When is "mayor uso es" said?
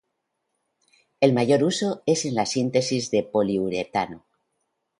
1.31-2.25